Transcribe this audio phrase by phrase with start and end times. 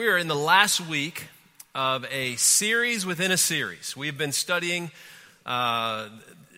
[0.00, 1.26] we're in the last week
[1.74, 3.94] of a series within a series.
[3.94, 4.90] We've been studying
[5.44, 6.08] uh,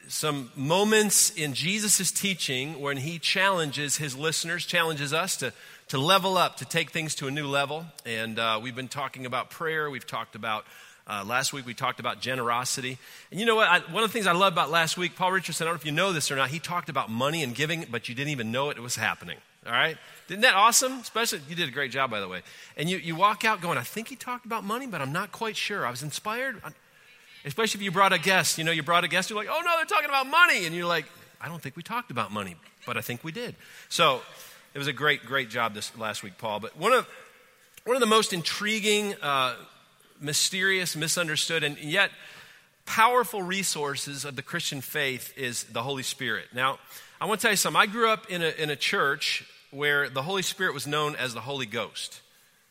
[0.06, 5.52] some moments in Jesus' teaching when he challenges his listeners, challenges us to,
[5.88, 7.84] to level up, to take things to a new level.
[8.06, 9.90] And uh, we've been talking about prayer.
[9.90, 10.64] We've talked about,
[11.08, 12.96] uh, last week we talked about generosity.
[13.32, 13.66] And you know what?
[13.66, 15.80] I, one of the things I love about last week, Paul Richardson, I don't know
[15.80, 18.30] if you know this or not, he talked about money and giving, but you didn't
[18.30, 19.38] even know it, it was happening.
[19.64, 19.96] All right?
[20.28, 21.00] Isn't that awesome?
[21.00, 22.42] Especially, you did a great job, by the way.
[22.76, 25.30] And you, you walk out going, I think he talked about money, but I'm not
[25.30, 25.86] quite sure.
[25.86, 26.60] I was inspired.
[27.44, 28.58] Especially if you brought a guest.
[28.58, 30.66] You know, you brought a guest, you're like, oh no, they're talking about money.
[30.66, 31.06] And you're like,
[31.40, 33.54] I don't think we talked about money, but I think we did.
[33.88, 34.22] So
[34.74, 36.60] it was a great, great job this last week, Paul.
[36.60, 37.06] But one of,
[37.84, 39.54] one of the most intriguing, uh,
[40.20, 42.10] mysterious, misunderstood, and yet
[42.86, 46.46] powerful resources of the Christian faith is the Holy Spirit.
[46.54, 46.78] Now,
[47.20, 47.80] I want to tell you something.
[47.80, 51.34] I grew up in a, in a church where the Holy Spirit was known as
[51.34, 52.20] the Holy Ghost.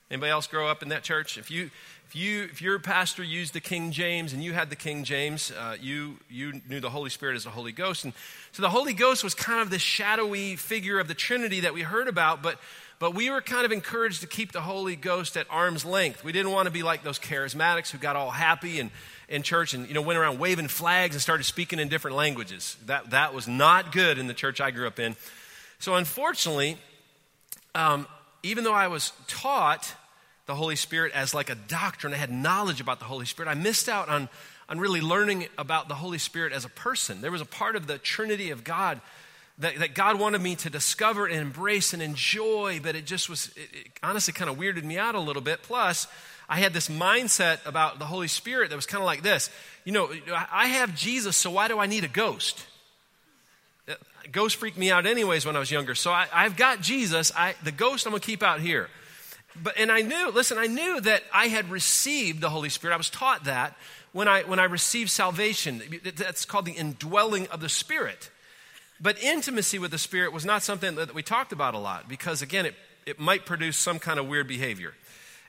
[0.10, 1.38] Anybody else grow up in that church?
[1.38, 1.72] If you
[2.08, 5.52] if you if your pastor used the King James and you had the King James,
[5.52, 8.14] uh, you you knew the Holy Spirit as the Holy Ghost, and
[8.52, 11.82] so the Holy Ghost was kind of this shadowy figure of the Trinity that we
[11.82, 12.60] heard about, but
[13.00, 16.24] but we were kind of encouraged to keep the Holy Ghost at arm's length.
[16.24, 18.92] We didn't want to be like those charismatics who got all happy and
[19.30, 22.76] in church and you know went around waving flags and started speaking in different languages.
[22.86, 25.16] That that was not good in the church I grew up in.
[25.80, 26.78] So unfortunately,
[27.76, 28.08] um,
[28.44, 29.94] even though I was taught
[30.46, 33.54] the Holy Spirit as like a doctrine, I had knowledge about the Holy Spirit, I
[33.54, 34.30] missed out on,
[34.68, 37.22] on really learning about the Holy Spirit as a person.
[37.22, 39.00] There was a part of the Trinity of God
[39.60, 43.50] that, that God wanted me to discover and embrace and enjoy, but it just was,
[43.56, 45.62] it, it honestly kind of weirded me out a little bit.
[45.62, 46.08] Plus,
[46.50, 49.50] I had this mindset about the Holy Spirit that was kind of like this.
[49.86, 50.12] You know,
[50.52, 52.66] I have Jesus, so why do I need a ghost?
[54.32, 55.96] Ghost freaked me out anyways when I was younger.
[55.96, 57.32] So I, have got Jesus.
[57.36, 58.90] I, the ghost I'm going to keep out here.
[59.62, 62.94] But, and I knew, listen, I knew that I had received the Holy Spirit.
[62.94, 63.76] I was taught that
[64.12, 65.82] when I, when I received salvation.
[66.16, 68.30] That's called the indwelling of the Spirit.
[69.00, 72.42] But intimacy with the Spirit was not something that we talked about a lot because,
[72.42, 74.94] again, it, it might produce some kind of weird behavior.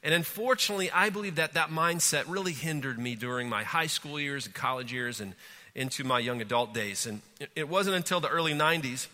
[0.03, 4.47] And unfortunately, I believe that that mindset really hindered me during my high school years
[4.47, 5.35] and college years and,
[5.75, 7.07] into my young adult days.
[7.07, 7.23] And
[7.57, 9.07] it wasn't until the early 90s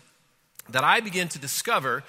[0.69, 2.03] that I began to discover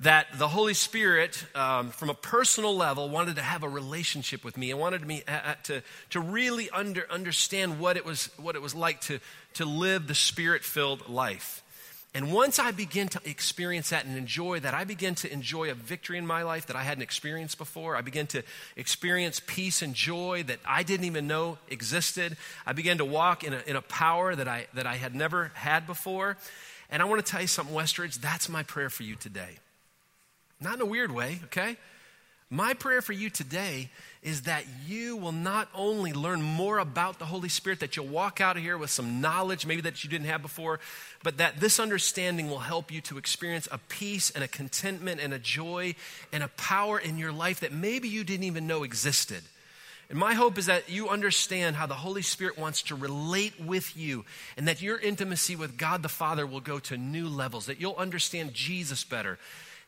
[0.00, 4.56] that the Holy Spirit, um, from a personal level, wanted to have a relationship with
[4.56, 8.56] me and wanted me uh, uh, to, to really under, understand what it, was, what
[8.56, 9.20] it was like to,
[9.54, 11.61] to live the Spirit filled life.
[12.14, 15.74] And once I begin to experience that and enjoy that, I begin to enjoy a
[15.74, 17.96] victory in my life that I hadn't experienced before.
[17.96, 18.42] I begin to
[18.76, 22.36] experience peace and joy that I didn't even know existed.
[22.66, 25.52] I began to walk in a, in a power that I, that I had never
[25.54, 26.36] had before.
[26.90, 29.58] And I want to tell you something, Westridge, that's my prayer for you today.
[30.60, 31.78] Not in a weird way, okay?
[32.50, 33.88] My prayer for you today
[34.22, 38.40] is that you will not only learn more about the Holy Spirit, that you'll walk
[38.40, 40.78] out of here with some knowledge, maybe that you didn't have before,
[41.24, 45.34] but that this understanding will help you to experience a peace and a contentment and
[45.34, 45.94] a joy
[46.32, 49.42] and a power in your life that maybe you didn't even know existed.
[50.08, 53.96] And my hope is that you understand how the Holy Spirit wants to relate with
[53.96, 54.24] you
[54.56, 57.96] and that your intimacy with God the Father will go to new levels, that you'll
[57.96, 59.38] understand Jesus better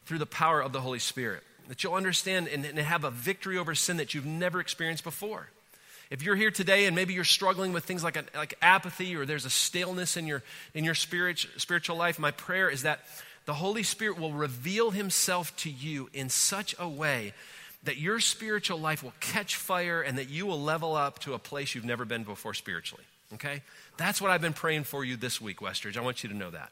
[0.06, 3.58] through the power of the Holy Spirit that you'll understand and, and have a victory
[3.58, 5.48] over sin that you've never experienced before.
[6.10, 9.24] If you're here today and maybe you're struggling with things like, a, like apathy or
[9.24, 10.42] there's a staleness in your,
[10.74, 13.00] in your spirit, spiritual life, my prayer is that
[13.46, 17.32] the Holy Spirit will reveal Himself to you in such a way
[17.84, 21.38] that your spiritual life will catch fire and that you will level up to a
[21.38, 23.04] place you've never been before spiritually.
[23.34, 23.62] Okay?
[23.96, 25.96] That's what I've been praying for you this week, Westridge.
[25.96, 26.70] I want you to know that.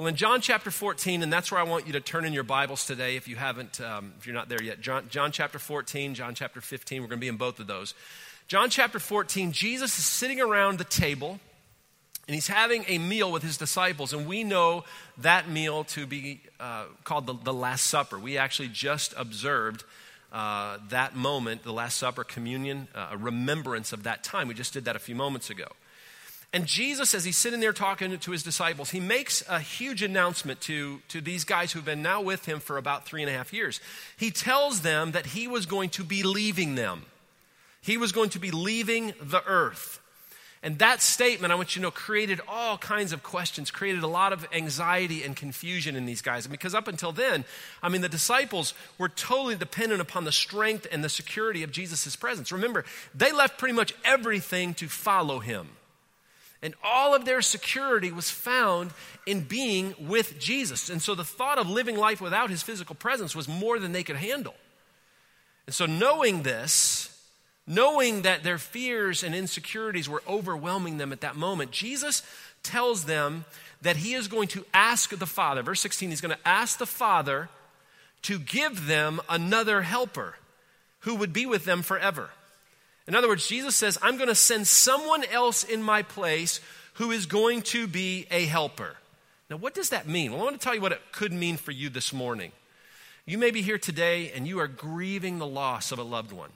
[0.00, 2.42] Well, in John chapter 14, and that's where I want you to turn in your
[2.42, 4.80] Bibles today if you haven't, um, if you're not there yet.
[4.80, 7.92] John, John chapter 14, John chapter 15, we're going to be in both of those.
[8.48, 11.38] John chapter 14, Jesus is sitting around the table
[12.26, 14.84] and he's having a meal with his disciples, and we know
[15.18, 18.18] that meal to be uh, called the, the, Last Supper.
[18.18, 19.84] We actually just observed
[20.32, 24.48] uh, that moment, the Last Supper, communion, uh, a remembrance of that time.
[24.48, 25.66] We just did that a few moments ago.
[26.52, 30.60] And Jesus, as he's sitting there talking to his disciples, he makes a huge announcement
[30.62, 33.52] to, to these guys who've been now with him for about three and a half
[33.52, 33.80] years.
[34.16, 37.04] He tells them that he was going to be leaving them.
[37.82, 40.00] He was going to be leaving the earth.
[40.62, 44.08] And that statement, I want you to know, created all kinds of questions, created a
[44.08, 46.46] lot of anxiety and confusion in these guys.
[46.46, 47.44] Because up until then,
[47.82, 52.14] I mean, the disciples were totally dependent upon the strength and the security of Jesus'
[52.16, 52.52] presence.
[52.52, 55.68] Remember, they left pretty much everything to follow him.
[56.62, 58.90] And all of their security was found
[59.26, 60.90] in being with Jesus.
[60.90, 64.02] And so the thought of living life without his physical presence was more than they
[64.02, 64.54] could handle.
[65.66, 67.16] And so, knowing this,
[67.66, 72.22] knowing that their fears and insecurities were overwhelming them at that moment, Jesus
[72.62, 73.44] tells them
[73.82, 76.86] that he is going to ask the Father, verse 16, he's going to ask the
[76.86, 77.48] Father
[78.22, 80.34] to give them another helper
[81.00, 82.30] who would be with them forever.
[83.10, 86.60] In other words, Jesus says, I'm going to send someone else in my place
[86.94, 88.94] who is going to be a helper.
[89.50, 90.30] Now, what does that mean?
[90.30, 92.52] Well, I want to tell you what it could mean for you this morning.
[93.26, 96.50] You may be here today and you are grieving the loss of a loved one.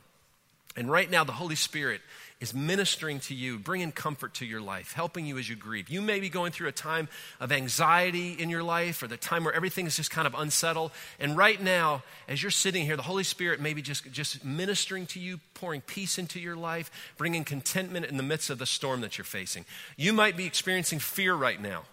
[0.76, 2.00] And right now, the Holy Spirit
[2.44, 5.88] is ministering to you, bringing comfort to your life, helping you as you grieve.
[5.88, 7.08] You may be going through a time
[7.40, 10.90] of anxiety in your life or the time where everything is just kind of unsettled.
[11.18, 15.06] And right now, as you're sitting here, the Holy Spirit may be just, just ministering
[15.06, 19.00] to you, pouring peace into your life, bringing contentment in the midst of the storm
[19.00, 19.64] that you're facing.
[19.96, 21.84] You might be experiencing fear right now.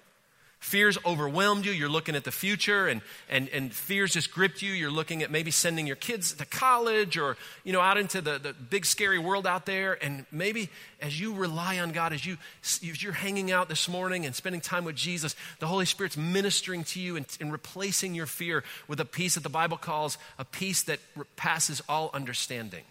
[0.62, 1.72] Fears overwhelmed you.
[1.72, 4.72] You're looking at the future and, and, and fears just gripped you.
[4.72, 8.38] You're looking at maybe sending your kids to college or, you know, out into the,
[8.38, 9.98] the big scary world out there.
[10.04, 10.70] And maybe
[11.02, 14.62] as you rely on God, as, you, as you're hanging out this morning and spending
[14.62, 19.00] time with Jesus, the Holy Spirit's ministering to you and, and replacing your fear with
[19.00, 21.00] a peace that the Bible calls a peace that
[21.38, 22.84] passes all understanding.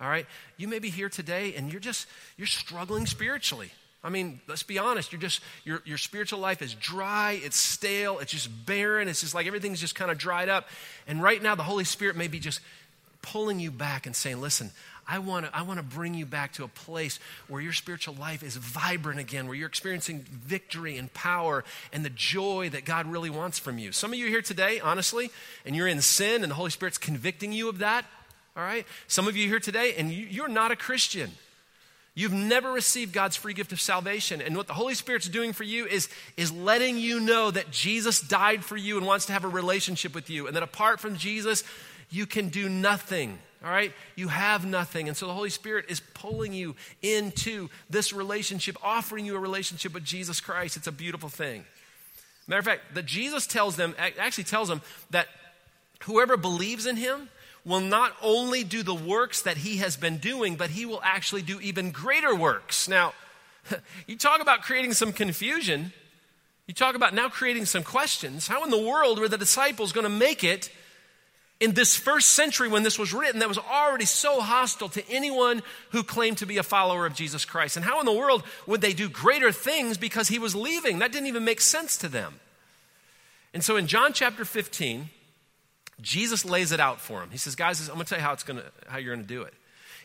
[0.00, 0.26] All right?
[0.56, 2.06] You may be here today and you're just,
[2.36, 3.72] you're struggling spiritually.
[4.04, 5.12] I mean, let's be honest.
[5.12, 9.34] You're just your your spiritual life is dry, it's stale, it's just barren, it's just
[9.34, 10.68] like everything's just kind of dried up.
[11.06, 12.60] And right now the Holy Spirit may be just
[13.22, 14.72] pulling you back and saying, listen,
[15.06, 18.14] I want to I want to bring you back to a place where your spiritual
[18.14, 23.06] life is vibrant again, where you're experiencing victory and power and the joy that God
[23.06, 23.92] really wants from you.
[23.92, 25.30] Some of you here today, honestly,
[25.64, 28.04] and you're in sin and the Holy Spirit's convicting you of that.
[28.56, 28.86] All right?
[29.06, 31.32] Some of you here today and you, you're not a Christian.
[32.14, 34.42] You've never received God's free gift of salvation.
[34.42, 38.20] And what the Holy Spirit's doing for you is, is letting you know that Jesus
[38.20, 40.46] died for you and wants to have a relationship with you.
[40.46, 41.64] And that apart from Jesus,
[42.10, 43.38] you can do nothing.
[43.64, 43.92] All right?
[44.14, 45.08] You have nothing.
[45.08, 49.94] And so the Holy Spirit is pulling you into this relationship, offering you a relationship
[49.94, 50.76] with Jesus Christ.
[50.76, 51.64] It's a beautiful thing.
[52.46, 55.28] Matter of fact, that Jesus tells them, actually tells them that
[56.02, 57.30] whoever believes in him,
[57.64, 61.42] will not only do the works that he has been doing, but he will actually
[61.42, 62.88] do even greater works.
[62.88, 63.14] Now,
[64.06, 65.92] you talk about creating some confusion.
[66.66, 68.48] You talk about now creating some questions.
[68.48, 70.70] How in the world were the disciples going to make it
[71.60, 75.62] in this first century when this was written that was already so hostile to anyone
[75.90, 77.76] who claimed to be a follower of Jesus Christ?
[77.76, 80.98] And how in the world would they do greater things because he was leaving?
[80.98, 82.40] That didn't even make sense to them.
[83.54, 85.10] And so in John chapter 15,
[86.02, 87.30] Jesus lays it out for them.
[87.30, 89.34] He says, Guys, I'm going to tell you how, it's gonna, how you're going to
[89.34, 89.54] do it.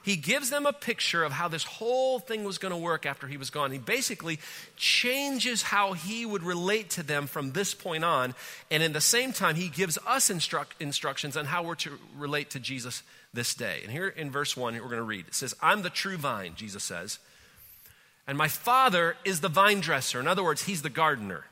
[0.04, 3.28] He gives them a picture of how this whole thing was going to work after
[3.28, 3.72] he was gone.
[3.74, 4.40] He basically
[4.78, 8.34] changes how he would relate to them from this point on.
[8.72, 12.52] And in the same time, he gives us instruct, instructions on how we're to relate
[12.52, 13.04] to Jesus
[13.34, 13.82] this day.
[13.84, 16.54] And here in verse 1, we're going to read it says, I'm the true vine,
[16.56, 17.20] Jesus says,
[18.28, 20.22] and my Father is the vine dresser.
[20.22, 21.46] In other words, he's the gardener.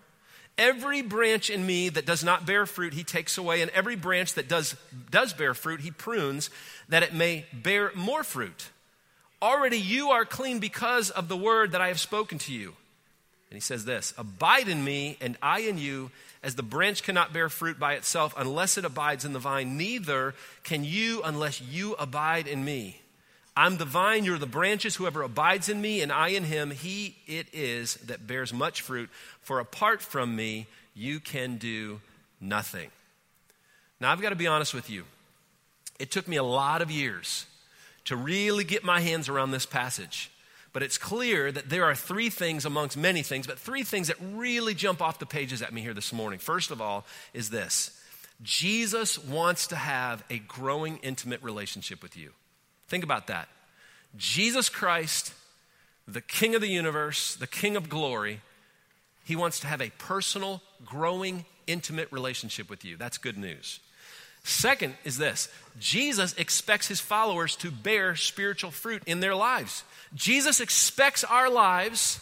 [0.57, 4.35] Every branch in me that does not bear fruit, he takes away, and every branch
[4.35, 4.75] that does,
[5.11, 6.49] does bear fruit, he prunes,
[6.87, 8.69] that it may bear more fruit.
[9.41, 12.73] Already you are clean because of the word that I have spoken to you.
[13.49, 16.11] And he says this Abide in me, and I in you,
[16.41, 20.35] as the branch cannot bear fruit by itself unless it abides in the vine, neither
[20.63, 23.01] can you unless you abide in me.
[23.57, 24.95] I'm the vine, you're the branches.
[24.95, 29.09] Whoever abides in me and I in him, he it is that bears much fruit.
[29.41, 32.01] For apart from me, you can do
[32.41, 32.89] nothing.
[33.99, 35.05] Now, I've got to be honest with you.
[35.99, 37.45] It took me a lot of years
[38.05, 40.29] to really get my hands around this passage.
[40.73, 44.17] But it's clear that there are three things amongst many things, but three things that
[44.33, 46.37] really jump off the pages at me here this morning.
[46.37, 47.97] First of all, is this
[48.43, 52.31] Jesus wants to have a growing, intimate relationship with you.
[52.87, 53.47] Think about that.
[54.17, 55.33] Jesus Christ,
[56.07, 58.41] the King of the universe, the King of glory,
[59.23, 62.95] he wants to have a personal, growing, intimate relationship with you.
[62.95, 63.79] That's good news.
[64.43, 65.49] Second is this
[65.79, 69.83] Jesus expects his followers to bear spiritual fruit in their lives.
[70.13, 72.19] Jesus expects our lives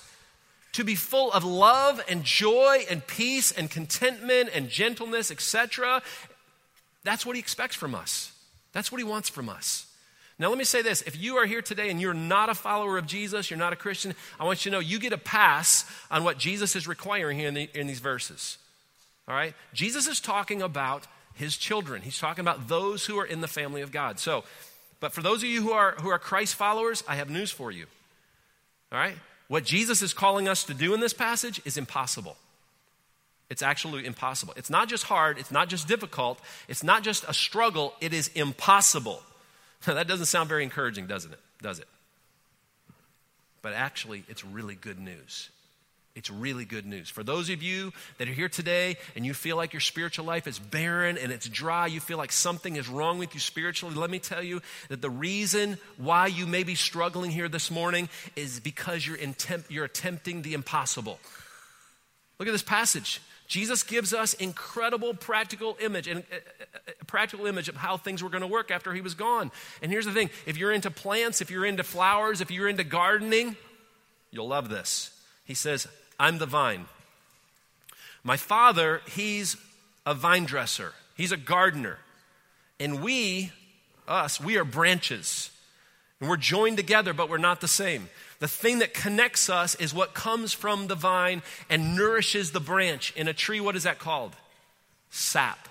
[0.72, 6.02] to be full of love and joy and peace and contentment and gentleness, etc.
[7.04, 8.32] That's what he expects from us.
[8.72, 9.86] That's what he wants from us.
[10.40, 11.02] Now, let me say this.
[11.04, 13.76] If you are here today and you're not a follower of Jesus, you're not a
[13.76, 17.38] Christian, I want you to know you get a pass on what Jesus is requiring
[17.38, 18.58] here in, the, in these verses.
[19.28, 19.54] All right?
[19.74, 23.82] Jesus is talking about his children, he's talking about those who are in the family
[23.82, 24.20] of God.
[24.20, 24.44] So,
[25.00, 27.72] but for those of you who are, who are Christ followers, I have news for
[27.72, 27.86] you.
[28.92, 29.16] All right?
[29.48, 32.38] What Jesus is calling us to do in this passage is impossible.
[33.50, 34.54] It's actually impossible.
[34.58, 38.30] It's not just hard, it's not just difficult, it's not just a struggle, it is
[38.30, 39.22] impossible.
[39.86, 41.40] that doesn't sound very encouraging, doesn't it?
[41.62, 41.88] Does it?
[43.62, 45.50] But actually, it's really good news.
[46.16, 47.10] It's really good news.
[47.10, 50.46] For those of you that are here today and you feel like your spiritual life
[50.46, 54.12] is barren and it's dry, you feel like something is wrong with you spiritually, let
[54.12, 58.60] me tell you that the reason why you may be struggling here this morning is
[58.60, 59.18] because you're,
[59.70, 61.20] you're attempting the impossible.
[62.38, 63.20] Look at this passage.
[63.54, 66.40] Jesus gives us incredible practical image and uh, uh,
[66.88, 69.52] uh practical image of how things were going to work after he was gone.
[69.80, 72.84] And here's the thing, if you're into plants, if you're into flowers, if you're into
[72.84, 73.56] gardening,
[74.32, 75.12] you'll love this.
[75.46, 75.88] He says,
[76.20, 76.86] I'm the vine.
[78.24, 79.56] My father, he's
[80.04, 82.00] a vine dresser, he's a gardener.
[82.80, 83.52] And we,
[84.08, 85.52] us, we are branches.
[86.20, 88.10] And we're joined together, but we're not the same.
[88.44, 93.14] The thing that connects us is what comes from the vine and nourishes the branch.
[93.16, 94.36] In a tree, what is that called?
[95.10, 95.70] Sap.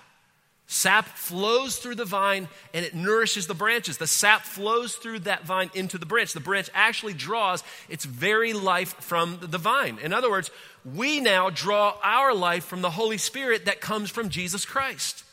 [0.65, 3.99] Sap flows through the vine and it nourishes the branches.
[3.99, 6.33] The sap flows through that vine into the branch.
[6.33, 9.99] The branch actually draws its very life from the vine.
[10.01, 10.49] In other words,
[10.83, 15.23] we now draw our life from the Holy Spirit that comes from Jesus Christ.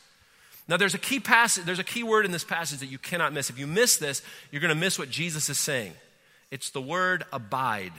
[0.67, 3.33] Now there's a key passage, there's a key word in this passage that you cannot
[3.33, 3.49] miss.
[3.49, 4.21] If you miss this,
[4.51, 5.93] you're going to miss what Jesus is saying.
[6.51, 7.93] It's the word abide.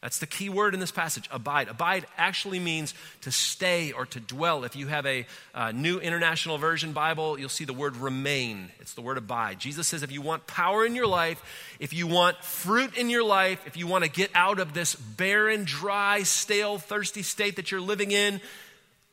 [0.00, 1.66] That's the key word in this passage abide.
[1.66, 4.62] Abide actually means to stay or to dwell.
[4.62, 8.70] If you have a uh, New International Version Bible, you'll see the word remain.
[8.78, 9.58] It's the word abide.
[9.58, 11.42] Jesus says if you want power in your life,
[11.80, 14.94] if you want fruit in your life, if you want to get out of this
[14.94, 18.40] barren, dry, stale, thirsty state that you're living in,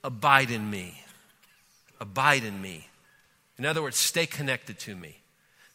[0.03, 1.01] abide in me.
[2.00, 2.88] Abide in me.
[3.57, 5.17] In other words, stay connected to me.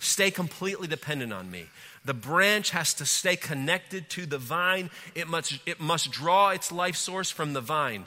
[0.00, 1.66] Stay completely dependent on me.
[2.06, 4.88] The branch has to stay connected to the vine.
[5.14, 8.06] It must, it must draw its life source from the vine.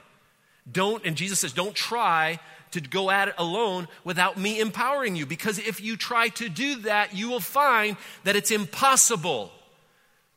[0.70, 2.40] Don't, and Jesus says, don't try
[2.72, 5.28] to go at it alone without me empowering you.
[5.28, 9.52] Because if you try to do that, you will find that it's impossible.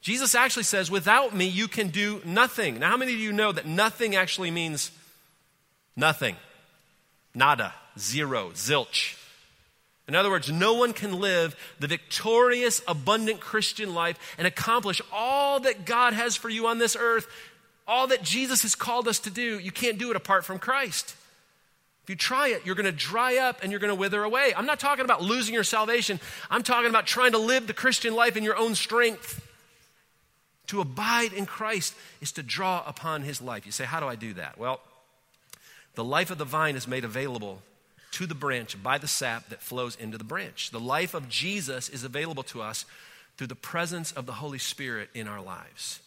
[0.03, 2.81] Jesus actually says, without me, you can do nothing.
[2.81, 4.91] Now, how many of you know that nothing actually means
[5.97, 6.37] nothing?
[7.35, 9.17] Nada, zero, zilch.
[10.09, 15.61] In other words, no one can live the victorious, abundant Christian life and accomplish all
[15.61, 17.27] that God has for you on this earth,
[17.89, 19.59] all that Jesus has called us to do.
[19.59, 21.17] You can't do it apart from Christ.
[22.05, 24.53] If you try it, you're going to dry up and you're going to wither away.
[24.57, 26.21] I'm not talking about losing your salvation,
[26.51, 29.43] I'm talking about trying to live the Christian life in your own strength.
[30.69, 33.67] To abide in Christ is to draw upon his life.
[33.67, 34.59] You say, How do I do that?
[34.59, 34.81] Well,
[35.95, 37.63] the life of the vine is made available
[38.17, 40.71] to the branch by the sap that flows into the branch.
[40.71, 42.87] The life of Jesus is available to us
[43.37, 46.01] through the presence of the Holy Spirit in our lives.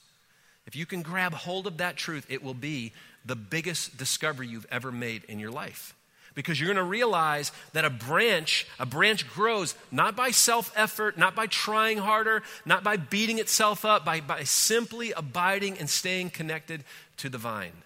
[0.66, 4.66] If you can grab hold of that truth, it will be the biggest discovery you've
[4.72, 5.94] ever made in your life.
[6.34, 11.16] Because you're going to realize that a branch, a branch grows not by self effort,
[11.16, 16.32] not by trying harder, not by beating itself up, by, by simply abiding and staying
[16.32, 16.84] connected
[17.18, 17.84] to the vine.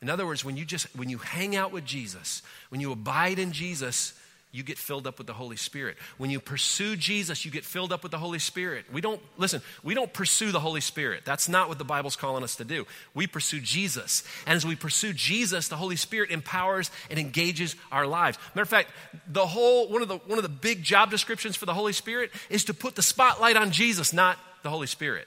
[0.00, 3.38] In other words, when you just when you hang out with Jesus, when you abide
[3.38, 4.14] in Jesus,
[4.50, 5.98] you get filled up with the Holy Spirit.
[6.16, 8.86] When you pursue Jesus, you get filled up with the Holy Spirit.
[8.90, 11.24] We don't listen, we don't pursue the Holy Spirit.
[11.24, 12.86] That's not what the Bible's calling us to do.
[13.12, 14.24] We pursue Jesus.
[14.46, 18.38] And as we pursue Jesus, the Holy Spirit empowers and engages our lives.
[18.54, 18.90] Matter of fact,
[19.26, 22.30] the whole one of the one of the big job descriptions for the Holy Spirit
[22.48, 25.26] is to put the spotlight on Jesus, not the Holy Spirit.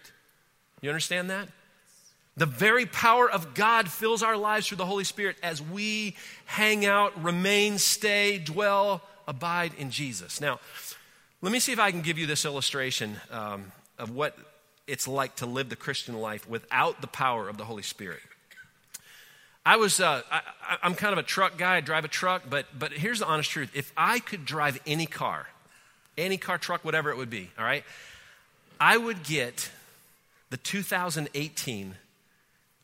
[0.81, 1.47] You understand that?
[2.37, 6.85] The very power of God fills our lives through the Holy Spirit as we hang
[6.85, 10.39] out, remain, stay, dwell, abide in Jesus.
[10.39, 10.59] Now,
[11.41, 14.37] let me see if I can give you this illustration um, of what
[14.87, 18.21] it's like to live the Christian life without the power of the Holy Spirit.
[19.65, 20.41] I was, uh, I,
[20.83, 21.77] am kind of a truck guy.
[21.77, 23.71] I drive a truck, but, but here's the honest truth.
[23.75, 25.47] If I could drive any car,
[26.17, 27.83] any car, truck, whatever it would be, all right,
[28.79, 29.69] I would get
[30.49, 31.95] the 2018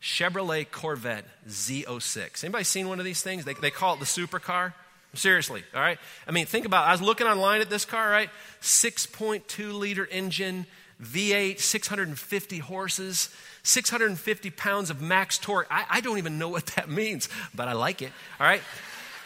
[0.02, 2.44] Chevrolet Corvette Z06.
[2.44, 3.44] Anybody seen one of these things?
[3.44, 4.74] They, they call it the supercar.
[5.14, 5.98] Seriously, all right?
[6.26, 6.88] I mean, think about it.
[6.88, 8.28] I was looking online at this car, right?
[8.60, 10.66] 6.2 liter engine,
[11.02, 13.30] V8, 650 horses,
[13.62, 15.66] 650 pounds of max torque.
[15.70, 18.60] I, I don't even know what that means, but I like it, all right?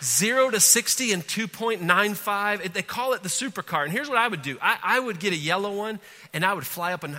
[0.03, 2.73] Zero to 60 in 2.95.
[2.73, 3.85] They call it the supercar.
[3.85, 6.01] And here's what I would do I, I would get a yellow one
[6.33, 7.19] and I would fly up on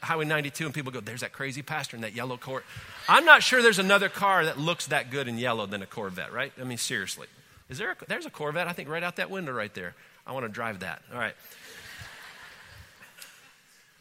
[0.00, 2.66] Highway 92 and people go, There's that crazy pastor in that yellow Corvette.
[3.08, 6.32] I'm not sure there's another car that looks that good in yellow than a Corvette,
[6.32, 6.52] right?
[6.60, 7.28] I mean, seriously.
[7.68, 9.94] Is there a, there's a Corvette, I think, right out that window right there.
[10.26, 11.02] I want to drive that.
[11.12, 11.34] All right.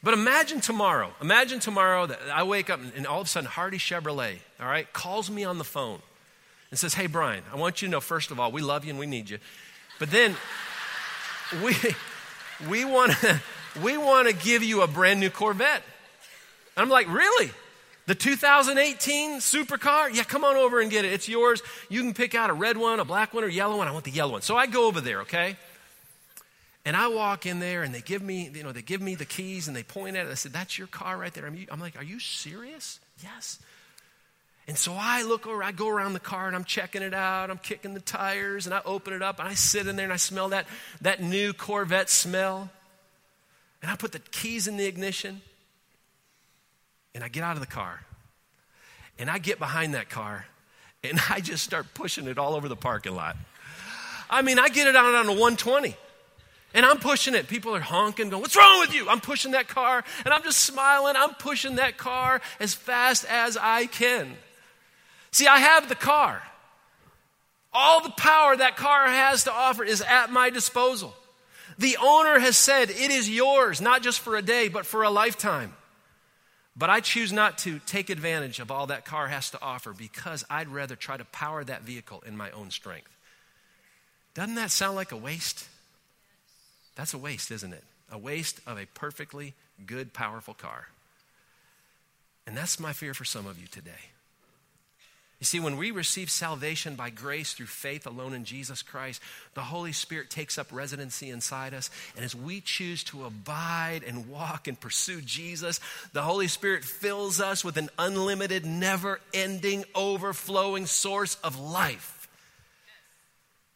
[0.02, 1.12] But imagine tomorrow.
[1.22, 4.92] Imagine tomorrow that I wake up and all of a sudden Hardy Chevrolet, all right,
[4.94, 6.00] calls me on the phone
[6.72, 8.92] and says, Hey, Brian, I want you to know, first of all, we love you
[8.92, 9.40] and we need you.
[10.00, 10.36] But then
[11.64, 11.76] we,
[12.70, 13.42] we want to
[13.82, 15.84] we want to give you a brand new Corvette.
[16.78, 17.52] I'm like, really?
[18.08, 20.14] The 2018 supercar?
[20.14, 21.14] Yeah, come on over and get it.
[21.14, 21.62] It's yours.
[21.90, 23.88] You can pick out a red one, a black one, or yellow one.
[23.88, 24.42] I want the yellow one.
[24.42, 25.58] So I go over there, okay?
[26.86, 29.26] And I walk in there and they give me, you know, they give me the
[29.26, 30.30] keys and they point at it.
[30.30, 31.48] I said, That's your car right there.
[31.48, 33.00] I'm, I'm like, Are you serious?
[33.24, 33.60] Yes.
[34.68, 37.52] And so I look over, I go around the car and I'm checking it out.
[37.52, 40.14] I'm kicking the tires and I open it up and I sit in there and
[40.14, 40.66] I smell that,
[41.02, 42.70] that new Corvette smell.
[43.82, 45.42] And I put the keys in the ignition
[47.14, 48.02] and I get out of the car
[49.20, 50.48] and I get behind that car
[51.04, 53.38] and I just start pushing it all over the parking lot.
[54.28, 55.96] I mean, I get it out on a 120.
[56.74, 57.48] And I'm pushing it.
[57.48, 59.08] People are honking, going, What's wrong with you?
[59.08, 61.16] I'm pushing that car, and I'm just smiling.
[61.16, 64.36] I'm pushing that car as fast as I can.
[65.36, 66.42] See, I have the car.
[67.74, 71.14] All the power that car has to offer is at my disposal.
[71.78, 75.10] The owner has said it is yours, not just for a day, but for a
[75.10, 75.74] lifetime.
[76.78, 80.46] But I choose not to take advantage of all that car has to offer because
[80.50, 83.12] I'd rather try to power that vehicle in my own strength.
[84.36, 85.68] Doesn't that sound like a waste?
[86.96, 87.84] That's a waste, isn't it?
[88.10, 89.54] A waste of a perfectly
[89.86, 90.88] good, powerful car.
[92.48, 94.15] And that's my fear for some of you today.
[95.40, 99.22] You see, when we receive salvation by grace through faith alone in Jesus Christ,
[99.54, 101.90] the Holy Spirit takes up residency inside us.
[102.16, 105.82] And as we choose to abide and walk and pursue Jesus,
[106.14, 112.30] the Holy Spirit fills us with an unlimited, never ending, overflowing source of life.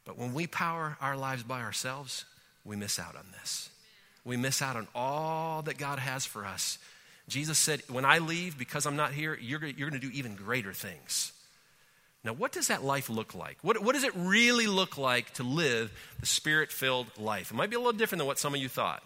[0.06, 2.24] But when we power our lives by ourselves,
[2.64, 3.70] we miss out on this.
[4.24, 6.78] We miss out on all that God has for us.
[7.28, 10.36] Jesus said, When I leave, because I'm not here, you're, you're going to do even
[10.36, 11.34] greater things.
[12.24, 13.58] Now, what does that life look like?
[13.62, 17.52] What, what does it really look like to live the spirit filled life?
[17.52, 19.04] It might be a little different than what some of you thought.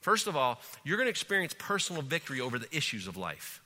[0.00, 3.62] First of all, you're going to experience personal victory over the issues of life.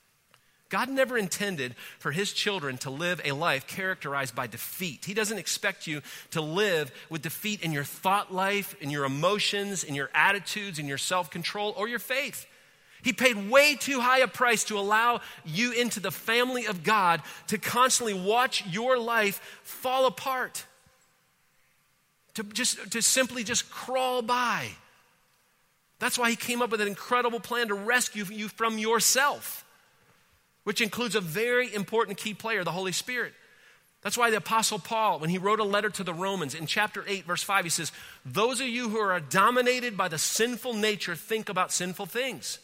[0.68, 5.04] God never intended for his children to live a life characterized by defeat.
[5.04, 9.84] He doesn't expect you to live with defeat in your thought life, in your emotions,
[9.84, 12.46] in your attitudes, in your self control, or your faith.
[13.04, 17.20] He paid way too high a price to allow you into the family of God
[17.48, 20.64] to constantly watch your life fall apart.
[22.34, 24.70] To just to simply just crawl by.
[25.98, 29.66] That's why he came up with an incredible plan to rescue you from yourself,
[30.64, 33.34] which includes a very important key player, the Holy Spirit.
[34.00, 37.04] That's why the Apostle Paul, when he wrote a letter to the Romans in chapter
[37.06, 37.92] 8, verse 5, he says,
[38.24, 42.58] Those of you who are dominated by the sinful nature think about sinful things.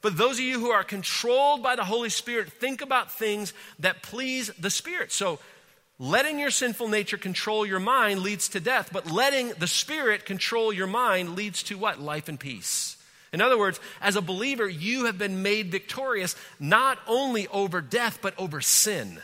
[0.00, 4.02] But those of you who are controlled by the Holy Spirit, think about things that
[4.02, 5.10] please the Spirit.
[5.10, 5.40] So,
[5.98, 10.72] letting your sinful nature control your mind leads to death, but letting the Spirit control
[10.72, 12.00] your mind leads to what?
[12.00, 12.96] Life and peace.
[13.32, 18.20] In other words, as a believer, you have been made victorious not only over death,
[18.22, 19.20] but over sin.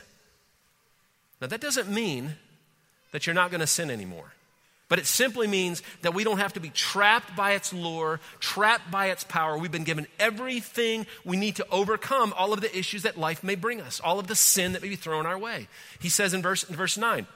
[1.40, 2.37] Now, that doesn't mean
[3.12, 4.32] that you're not going to sin anymore.
[4.88, 8.90] But it simply means that we don't have to be trapped by its lure, trapped
[8.90, 9.57] by its power.
[9.57, 13.55] We've been given everything we need to overcome all of the issues that life may
[13.55, 15.68] bring us, all of the sin that may be thrown our way.
[16.01, 17.27] He says in verse, in verse 9,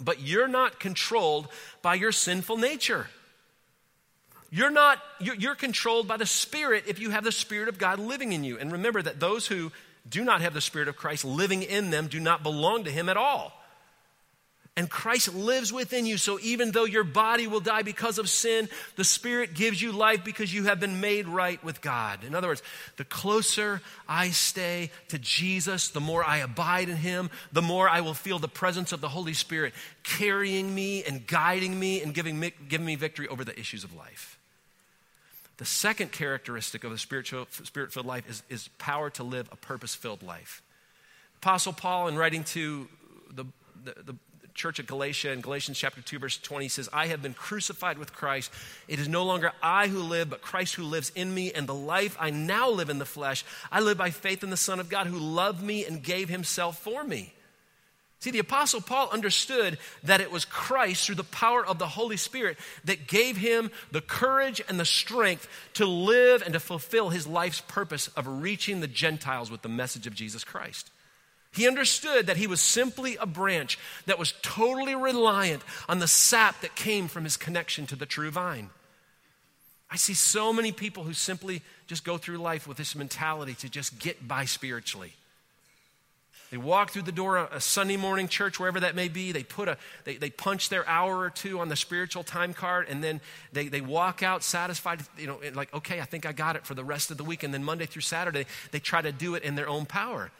[0.00, 1.48] but you're not controlled
[1.80, 3.06] by your sinful nature.
[4.50, 8.00] You're not, you're, you're controlled by the Spirit if you have the Spirit of God
[8.00, 8.58] living in you.
[8.58, 9.70] And remember that those who
[10.08, 13.08] do not have the Spirit of Christ living in them do not belong to Him
[13.08, 13.52] at all.
[14.76, 16.16] And Christ lives within you.
[16.16, 20.24] So even though your body will die because of sin, the Spirit gives you life
[20.24, 22.22] because you have been made right with God.
[22.24, 22.62] In other words,
[22.96, 28.00] the closer I stay to Jesus, the more I abide in Him, the more I
[28.00, 32.38] will feel the presence of the Holy Spirit carrying me and guiding me and giving
[32.38, 34.38] me, giving me victory over the issues of life.
[35.58, 39.56] The second characteristic of a spiritual, spirit filled life is, is power to live a
[39.56, 40.62] purpose filled life.
[41.42, 42.88] Apostle Paul, in writing to
[43.30, 43.44] the,
[43.84, 44.14] the, the
[44.60, 48.12] church at Galatia in Galatians chapter 2 verse 20 says, "I have been crucified with
[48.12, 48.52] Christ.
[48.88, 51.74] It is no longer I who live, but Christ who lives in me, and the
[51.74, 53.42] life I now live in the flesh,
[53.72, 56.82] I live by faith in the Son of God who loved me and gave himself
[56.82, 57.32] for me."
[58.20, 62.18] See, the Apostle Paul understood that it was Christ, through the power of the Holy
[62.18, 67.26] Spirit, that gave him the courage and the strength to live and to fulfill his
[67.26, 70.90] life's purpose of reaching the Gentiles with the message of Jesus Christ.
[71.52, 76.60] He understood that he was simply a branch that was totally reliant on the sap
[76.60, 78.70] that came from his connection to the true vine.
[79.90, 83.68] I see so many people who simply just go through life with this mentality to
[83.68, 85.14] just get by spiritually.
[86.52, 89.30] They walk through the door of a Sunday morning church, wherever that may be.
[89.30, 92.88] They put a they, they punch their hour or two on the spiritual time card,
[92.88, 93.20] and then
[93.52, 96.74] they, they walk out satisfied, you know, like, okay, I think I got it for
[96.74, 97.44] the rest of the week.
[97.44, 100.32] And then Monday through Saturday, they try to do it in their own power.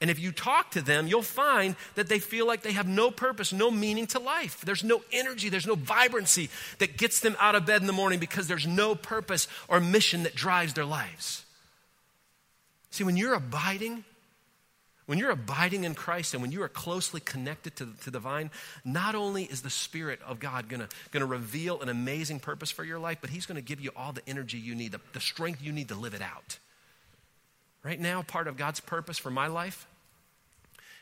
[0.00, 3.10] And if you talk to them, you'll find that they feel like they have no
[3.10, 4.62] purpose, no meaning to life.
[4.62, 8.18] There's no energy, there's no vibrancy that gets them out of bed in the morning
[8.18, 11.44] because there's no purpose or mission that drives their lives.
[12.90, 14.04] See, when you're abiding,
[15.04, 18.50] when you're abiding in Christ and when you are closely connected to, to the vine,
[18.86, 22.98] not only is the Spirit of God going to reveal an amazing purpose for your
[22.98, 25.60] life, but He's going to give you all the energy you need, the, the strength
[25.60, 26.58] you need to live it out.
[27.82, 29.86] Right now, part of God's purpose for my life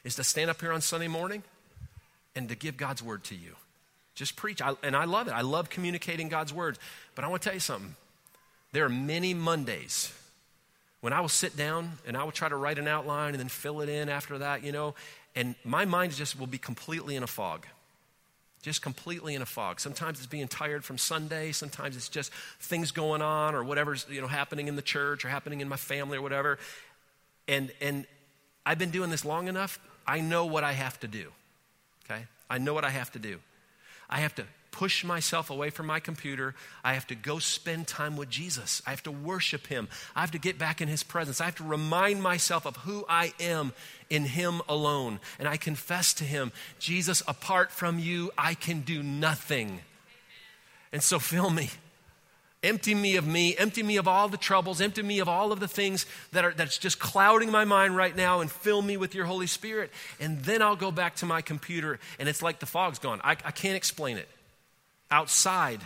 [0.09, 1.43] is to stand up here on Sunday morning
[2.35, 3.55] and to give God's word to you.
[4.15, 4.61] Just preach.
[4.61, 5.33] I, and I love it.
[5.33, 6.79] I love communicating God's words.
[7.15, 7.95] But I want to tell you something.
[8.73, 10.13] There are many Mondays
[11.01, 13.49] when I will sit down and I will try to write an outline and then
[13.49, 14.95] fill it in after that, you know,
[15.37, 17.67] and my mind just will be completely in a fog.
[18.63, 19.79] Just completely in a fog.
[19.79, 21.53] Sometimes it's being tired from Sunday.
[21.53, 25.29] Sometimes it's just things going on or whatever's you know happening in the church or
[25.29, 26.59] happening in my family or whatever.
[27.47, 28.05] And and
[28.69, 29.81] I've been doing this long enough.
[30.07, 31.33] I know what I have to do.
[32.05, 33.39] Okay, I know what I have to do.
[34.11, 36.55] I have to push myself away from my computer.
[36.85, 38.83] I have to go spend time with Jesus.
[38.87, 39.89] I have to worship Him.
[40.15, 41.41] I have to get back in His presence.
[41.41, 43.73] I have to remind myself of who I am
[44.11, 45.19] in Him alone.
[45.39, 49.81] And I confess to Him, Jesus, apart from you, I can do nothing.
[50.93, 51.71] And so fill me.
[52.63, 55.61] Empty me of me, empty me of all the troubles, empty me of all of
[55.61, 59.15] the things that are that's just clouding my mind right now and fill me with
[59.15, 59.93] your Holy Spirit.
[60.19, 63.21] And then I'll go back to my computer and it's like the fog's gone.
[63.23, 64.29] I, I can't explain it
[65.09, 65.81] outside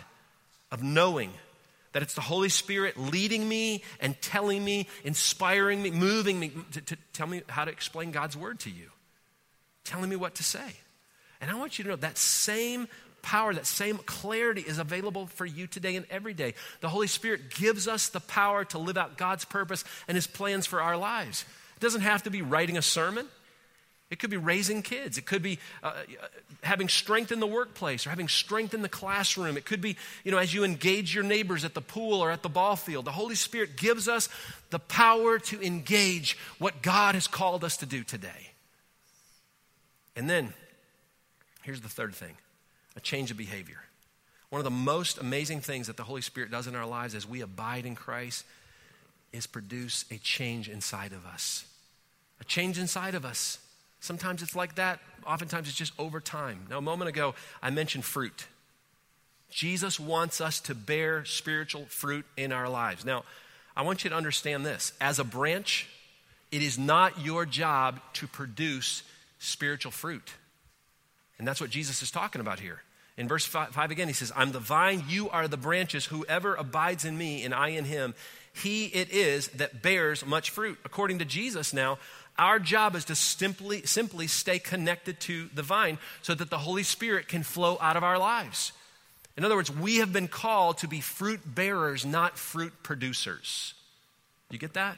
[0.71, 1.31] of knowing
[1.91, 6.81] that it's the Holy Spirit leading me and telling me, inspiring me, moving me to,
[6.81, 8.89] to, tell me how to explain God's word to you,
[9.83, 10.73] telling me what to say.
[11.39, 12.87] And I want you to know that same
[13.23, 16.53] power, that same clarity is available for you today and every day.
[16.81, 20.67] The Holy Spirit gives us the power to live out God's purpose and His plans
[20.67, 21.45] for our lives.
[21.75, 23.27] It doesn't have to be writing a sermon.
[24.11, 25.17] It could be raising kids.
[25.17, 25.93] It could be uh,
[26.61, 29.57] having strength in the workplace or having strength in the classroom.
[29.57, 32.43] It could be, you know, as you engage your neighbors at the pool or at
[32.43, 33.05] the ball field.
[33.05, 34.29] The Holy Spirit gives us
[34.69, 38.51] the power to engage what God has called us to do today.
[40.15, 40.53] And then,
[41.63, 42.35] here's the third thing
[42.95, 43.83] a change of behavior.
[44.49, 47.27] One of the most amazing things that the Holy Spirit does in our lives as
[47.27, 48.45] we abide in Christ
[49.31, 51.65] is produce a change inside of us.
[52.39, 53.57] A change inside of us.
[53.99, 54.99] Sometimes it's like that.
[55.25, 56.67] Oftentimes it's just over time.
[56.69, 58.45] Now, a moment ago, I mentioned fruit.
[59.49, 63.05] Jesus wants us to bear spiritual fruit in our lives.
[63.05, 63.23] Now,
[63.75, 64.93] I want you to understand this.
[64.99, 65.89] As a branch,
[66.51, 69.03] it is not your job to produce
[69.39, 70.33] spiritual fruit.
[71.37, 72.81] And that's what Jesus is talking about here.
[73.17, 76.05] In verse 5, five again, he says, I'm the vine, you are the branches.
[76.05, 78.15] Whoever abides in me and I in him,
[78.53, 80.79] he it is that bears much fruit.
[80.83, 81.99] According to Jesus, now,
[82.37, 86.83] our job is to simply, simply stay connected to the vine so that the Holy
[86.83, 88.71] Spirit can flow out of our lives.
[89.37, 93.73] In other words, we have been called to be fruit bearers, not fruit producers.
[94.49, 94.97] You get that?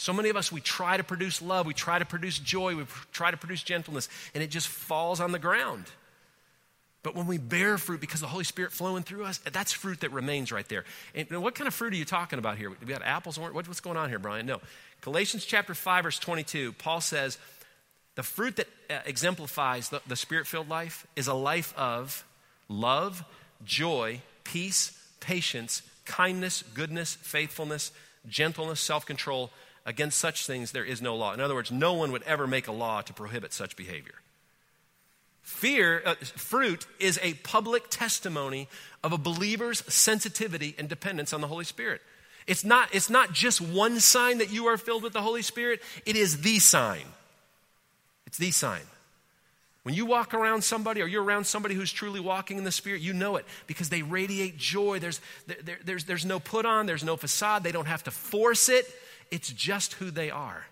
[0.00, 2.86] So many of us, we try to produce love, we try to produce joy, we
[3.12, 5.84] try to produce gentleness, and it just falls on the ground.
[7.02, 10.10] But when we bear fruit because the Holy Spirit flowing through us, that's fruit that
[10.10, 10.86] remains right there.
[11.14, 12.70] And what kind of fruit are you talking about here?
[12.70, 14.46] We got apples, or what's going on here, Brian?
[14.46, 14.62] No.
[15.02, 17.36] Galatians chapter 5, verse 22, Paul says,
[18.14, 22.24] the fruit that uh, exemplifies the, the spirit filled life is a life of
[22.70, 23.22] love,
[23.66, 27.92] joy, peace, patience, kindness, goodness, faithfulness,
[28.26, 29.50] gentleness, self control.
[29.90, 31.34] Against such things, there is no law.
[31.34, 34.14] In other words, no one would ever make a law to prohibit such behavior.
[35.42, 38.68] Fear, uh, fruit is a public testimony
[39.02, 42.02] of a believer's sensitivity and dependence on the Holy Spirit.
[42.46, 45.82] It's not, it's not just one sign that you are filled with the Holy Spirit,
[46.06, 47.06] it is the sign.
[48.28, 48.82] It's the sign.
[49.82, 53.00] When you walk around somebody or you're around somebody who's truly walking in the Spirit,
[53.00, 55.00] you know it because they radiate joy.
[55.00, 57.64] There's, there, there's, there's no put on, there's no facade.
[57.64, 58.86] They don't have to force it,
[59.30, 60.66] it's just who they are.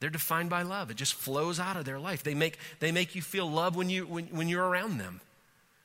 [0.00, 0.90] They're defined by love.
[0.90, 2.24] It just flows out of their life.
[2.24, 5.20] They make, they make you feel love when, you, when, when you're around them.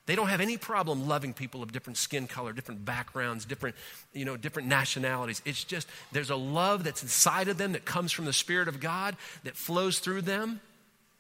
[0.08, 3.76] They don't have any problem loving people of different skin color, different backgrounds, different,
[4.14, 5.42] you know, different nationalities.
[5.44, 8.80] It's just there's a love that's inside of them that comes from the Spirit of
[8.80, 10.62] God that flows through them,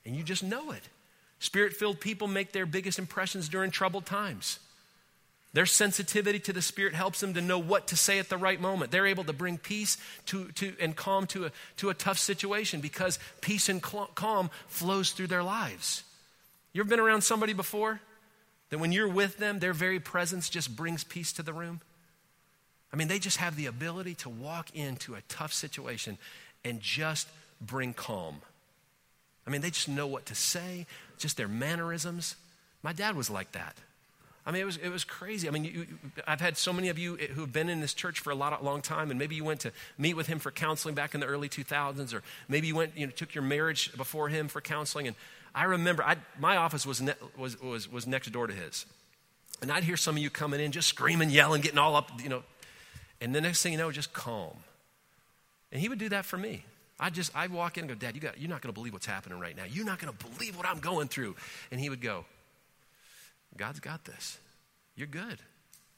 [0.05, 0.81] and you just know it.
[1.39, 4.57] Spirit filled people make their biggest impressions during troubled times.
[5.53, 8.59] Their sensitivity to the Spirit helps them to know what to say at the right
[8.59, 8.91] moment.
[8.91, 12.81] They're able to bring peace to, to, and calm to a, to a tough situation
[12.81, 16.03] because peace and calm flows through their lives.
[16.73, 18.01] You ever been around somebody before
[18.69, 21.81] that when you're with them, their very presence just brings peace to the room?
[22.91, 26.17] I mean, they just have the ability to walk into a tough situation
[26.63, 27.27] and just
[27.59, 28.41] bring calm.
[29.45, 30.85] I mean, they just know what to say,
[31.17, 32.35] just their mannerisms.
[32.83, 33.75] My dad was like that.
[34.47, 35.49] I mean, it was, it was crazy.
[35.49, 35.85] I mean, you,
[36.25, 38.57] I've had so many of you who have been in this church for a lot,
[38.57, 41.19] a long time, and maybe you went to meet with him for counseling back in
[41.19, 44.61] the early 2000s, or maybe you went, you know, took your marriage before him for
[44.61, 45.05] counseling.
[45.05, 45.17] And
[45.53, 48.85] I remember I, my office was, ne- was, was, was next door to his.
[49.61, 52.29] And I'd hear some of you coming in just screaming, yelling, getting all up, you
[52.29, 52.43] know.
[53.19, 54.55] And the next thing you know, just calm.
[55.73, 56.63] And he would do that for me.
[56.97, 58.93] I just, I'd walk in and go, Dad, you got, you're not going to believe
[58.93, 59.65] what's happening right now.
[59.69, 61.35] You're not going to believe what I'm going through.
[61.69, 62.23] And he would go,
[63.57, 64.37] God's got this.
[64.95, 65.39] You're good.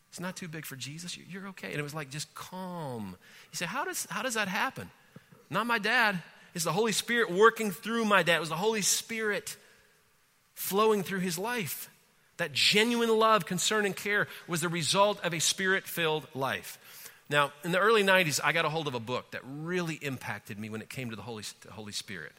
[0.09, 1.17] It's not too big for Jesus.
[1.17, 1.69] You're okay.
[1.69, 3.15] And it was like just calm.
[3.51, 4.89] You say, how does, how does that happen?
[5.49, 6.21] Not my dad.
[6.55, 8.37] It's the Holy Spirit working through my dad.
[8.37, 9.55] It was the Holy Spirit
[10.55, 11.89] flowing through his life.
[12.37, 16.79] That genuine love, concern, and care was the result of a spirit filled life.
[17.29, 20.57] Now, in the early 90s, I got a hold of a book that really impacted
[20.57, 22.31] me when it came to the Holy, the Holy Spirit.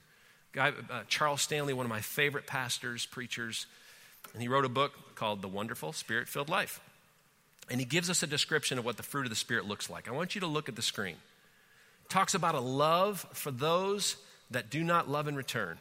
[0.52, 3.66] Guy, uh, Charles Stanley, one of my favorite pastors, preachers,
[4.32, 6.80] and he wrote a book called The Wonderful Spirit Filled Life.
[7.70, 10.08] And he gives us a description of what the fruit of the Spirit looks like.
[10.08, 11.16] I want you to look at the screen.
[12.08, 14.16] Talks about a love for those
[14.50, 15.78] that do not love in return.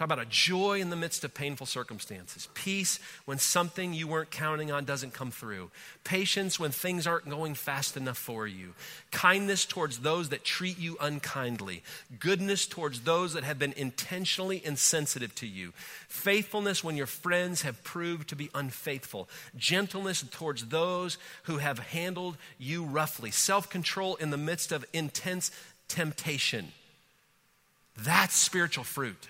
[0.00, 2.48] Talk about a joy in the midst of painful circumstances.
[2.54, 5.70] Peace when something you weren't counting on doesn't come through.
[6.04, 8.72] Patience when things aren't going fast enough for you.
[9.10, 11.82] Kindness towards those that treat you unkindly.
[12.18, 15.74] Goodness towards those that have been intentionally insensitive to you.
[16.08, 19.28] Faithfulness when your friends have proved to be unfaithful.
[19.54, 23.30] Gentleness towards those who have handled you roughly.
[23.30, 25.50] Self control in the midst of intense
[25.88, 26.72] temptation.
[27.98, 29.28] That's spiritual fruit.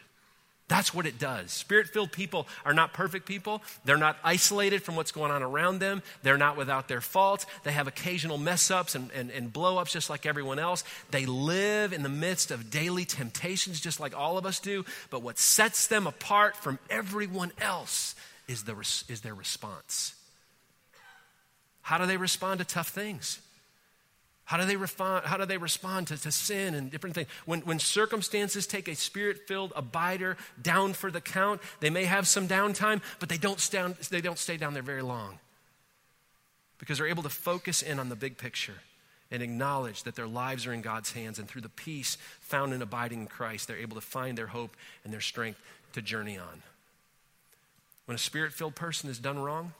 [0.70, 1.50] That's what it does.
[1.50, 3.61] Spirit filled people are not perfect people.
[3.85, 6.00] They're not isolated from what's going on around them.
[6.22, 7.44] They're not without their faults.
[7.64, 10.85] They have occasional mess ups and, and, and blow ups just like everyone else.
[11.11, 14.85] They live in the midst of daily temptations just like all of us do.
[15.11, 18.14] But what sets them apart from everyone else
[18.46, 18.76] is, the,
[19.09, 20.14] is their response.
[21.83, 23.40] How do they respond to tough things?
[24.50, 27.28] How do they, respond, how do they respond to, to sin and different things?
[27.44, 32.26] When, when circumstances take a spirit filled abider down for the count, they may have
[32.26, 35.38] some downtime, but they don't, stand, they don't stay down there very long
[36.78, 38.74] because they're able to focus in on the big picture
[39.30, 41.38] and acknowledge that their lives are in God's hands.
[41.38, 44.76] And through the peace found in abiding in Christ, they're able to find their hope
[45.04, 45.60] and their strength
[45.92, 46.62] to journey on.
[48.06, 49.74] When a spirit filled person is done wrong,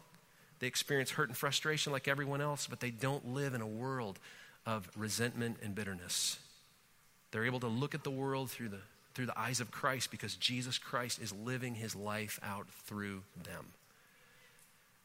[0.61, 4.21] they experience hurt and frustration like everyone else, but they don't live in a world
[4.67, 6.39] of resentment and bitterness.
[7.31, 8.81] They're able to look at the world through the,
[9.15, 13.67] through the eyes of Christ because Jesus Christ is living his life out through them.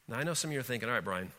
[0.08, 1.32] Now, I know some of you are thinking, all right, Brian,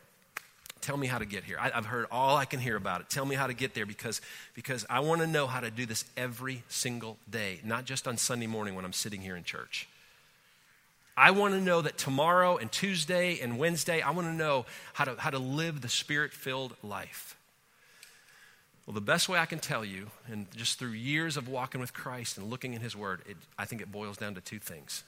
[0.81, 1.57] tell me how to get here.
[1.59, 3.09] I, have heard all I can hear about it.
[3.09, 4.21] Tell me how to get there because,
[4.53, 8.17] because I want to know how to do this every single day, not just on
[8.17, 9.87] Sunday morning when I'm sitting here in church.
[11.15, 15.05] I want to know that tomorrow and Tuesday and Wednesday, I want to know how
[15.05, 17.36] to, how to live the spirit filled life.
[18.87, 21.93] Well, the best way I can tell you, and just through years of walking with
[21.93, 25.03] Christ and looking in His Word, it, I think it boils down to two things.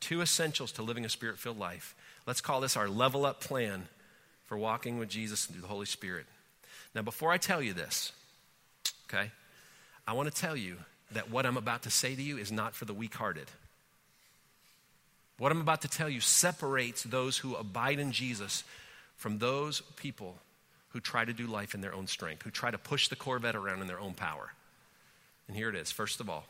[0.00, 1.94] Two essentials to living a spirit filled life.
[2.26, 3.84] Let's call this our level up plan
[4.46, 6.26] for walking with Jesus through the Holy Spirit.
[6.92, 8.10] Now, before I tell you this,
[9.08, 9.30] okay,
[10.06, 10.78] I want to tell you
[11.12, 13.46] that what I'm about to say to you is not for the weak hearted.
[15.38, 18.64] What I'm about to tell you separates those who abide in Jesus
[19.16, 20.38] from those people
[20.98, 23.54] who try to do life in their own strength, who try to push the Corvette
[23.54, 24.52] around in their own power.
[25.46, 25.92] And here it is.
[25.92, 26.44] First of all,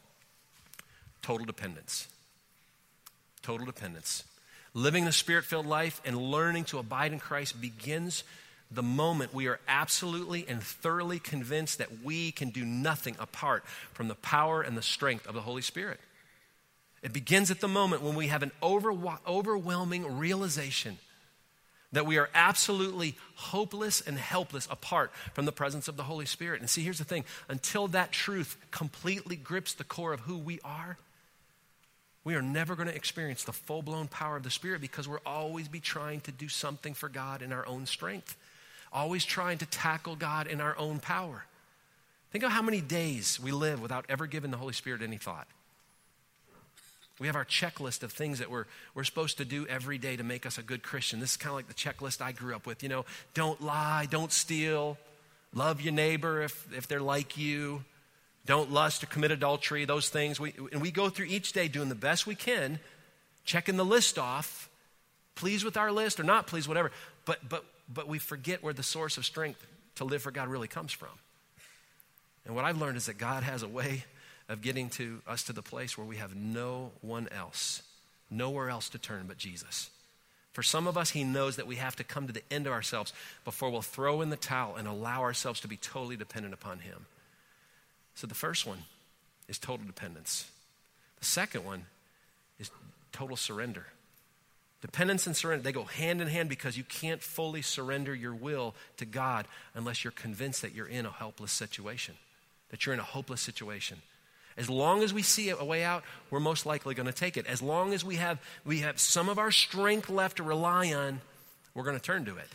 [1.20, 2.08] total dependence.
[3.42, 4.24] Total dependence.
[4.72, 8.24] Living the spirit filled life and learning to abide in Christ begins
[8.70, 14.08] the moment we are absolutely and thoroughly convinced that we can do nothing apart from
[14.08, 16.00] the power and the strength of the Holy Spirit.
[17.02, 20.96] It begins at the moment when we have an overwhelming realization
[21.92, 26.60] that we are absolutely hopeless and helpless apart from the presence of the Holy Spirit.
[26.60, 30.60] And see, here's the thing until that truth completely grips the core of who we
[30.64, 30.98] are,
[32.24, 35.20] we are never going to experience the full blown power of the Spirit because we'll
[35.24, 38.36] always be trying to do something for God in our own strength,
[38.92, 41.46] always trying to tackle God in our own power.
[42.30, 45.48] Think of how many days we live without ever giving the Holy Spirit any thought.
[47.20, 50.22] We have our checklist of things that we're, we're supposed to do every day to
[50.22, 51.20] make us a good Christian.
[51.20, 52.82] This is kind of like the checklist I grew up with.
[52.82, 53.04] You know,
[53.34, 54.98] don't lie, don't steal,
[55.52, 57.84] love your neighbor if, if they're like you,
[58.46, 60.38] don't lust or commit adultery, those things.
[60.38, 62.78] We, and we go through each day doing the best we can,
[63.44, 64.68] checking the list off,
[65.34, 66.92] pleased with our list or not pleased, whatever.
[67.24, 70.68] But, but, but we forget where the source of strength to live for God really
[70.68, 71.10] comes from.
[72.46, 74.04] And what I've learned is that God has a way
[74.48, 77.82] of getting to us to the place where we have no one else,
[78.30, 79.90] nowhere else to turn but Jesus.
[80.52, 82.72] For some of us, He knows that we have to come to the end of
[82.72, 83.12] ourselves
[83.44, 87.06] before we'll throw in the towel and allow ourselves to be totally dependent upon Him.
[88.14, 88.78] So the first one
[89.48, 90.50] is total dependence.
[91.20, 91.84] The second one
[92.58, 92.70] is
[93.12, 93.86] total surrender.
[94.80, 98.74] Dependence and surrender, they go hand in hand because you can't fully surrender your will
[98.96, 102.14] to God unless you're convinced that you're in a helpless situation,
[102.70, 103.98] that you're in a hopeless situation.
[104.58, 107.46] As long as we see a way out, we're most likely going to take it.
[107.46, 111.20] As long as we have, we have some of our strength left to rely on,
[111.74, 112.48] we're going to turn to it.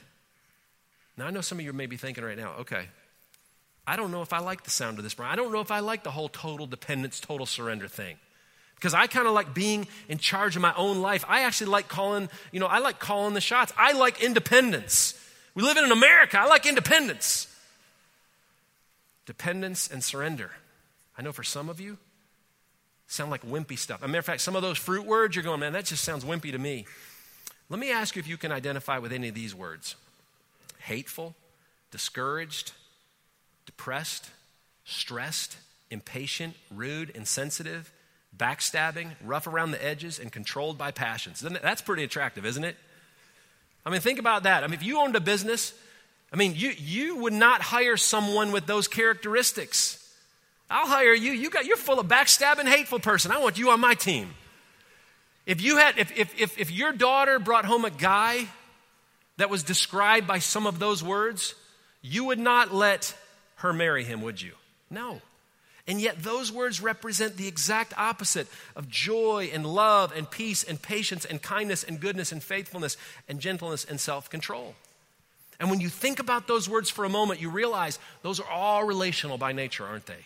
[1.16, 2.88] Now, I know some of you may be thinking right now, okay,
[3.88, 5.16] I don't know if I like the sound of this.
[5.18, 8.18] I don't know if I like the whole total dependence, total surrender thing.
[8.76, 11.24] Because I kind of like being in charge of my own life.
[11.30, 13.72] I actually like calling, you know, I like calling the shots.
[13.78, 15.18] I like independence.
[15.56, 16.38] We live in America.
[16.38, 17.48] I like independence.
[19.26, 20.52] Dependence and surrender.
[21.18, 21.98] I know for some of you,
[23.08, 24.02] sound like wimpy stuff.
[24.02, 26.04] As a matter of fact, some of those fruit words, you're going, man, that just
[26.04, 26.86] sounds wimpy to me.
[27.70, 29.96] Let me ask you if you can identify with any of these words
[30.80, 31.36] hateful,
[31.92, 32.74] discouraged,
[33.66, 34.30] depressed,
[34.84, 35.58] stressed,
[35.90, 37.92] impatient, rude, insensitive,
[38.36, 41.40] backstabbing, rough around the edges, and controlled by passions.
[41.40, 42.76] That's pretty attractive, isn't it?
[43.86, 44.64] I mean, think about that.
[44.64, 45.74] I mean, if you owned a business,
[46.32, 50.03] I mean, you, you would not hire someone with those characteristics.
[50.74, 51.32] I'll hire you.
[51.34, 53.32] You got, you're full of backstabbing, hateful person.
[53.32, 54.34] I want you on my team.
[55.46, 58.48] If you had, if, if, if, if your daughter brought home a guy
[59.38, 61.54] that was described by some of those words,
[62.02, 63.16] you would not let
[63.58, 64.54] her marry him, would you?
[64.90, 65.22] No.
[65.86, 70.82] And yet, those words represent the exact opposite of joy and love and peace and
[70.82, 72.98] patience and kindness and goodness and faithfulness
[73.30, 74.74] and gentleness and self control.
[75.60, 78.86] And when you think about those words for a moment, you realize those are all
[78.86, 80.26] relational by nature, aren't they?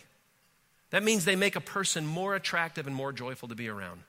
[0.90, 4.02] That means they make a person more attractive and more joyful to be around.